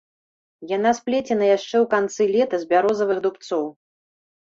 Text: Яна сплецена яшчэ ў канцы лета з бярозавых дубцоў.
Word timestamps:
Яна 0.71 0.93
сплецена 1.01 1.45
яшчэ 1.57 1.71
ў 1.71 1.85
канцы 1.93 2.29
лета 2.39 2.55
з 2.65 2.71
бярозавых 2.75 3.25
дубцоў. 3.31 3.65